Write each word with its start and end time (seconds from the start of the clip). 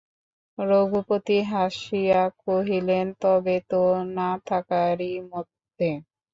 রঘুপতি 0.57 1.37
হাসিয়া 1.51 2.21
কহিলেন, 2.41 3.05
তবে 3.21 3.55
তো 3.71 3.81
না 4.17 4.29
থাকারই 4.47 5.13
মধ্যে। 5.31 5.89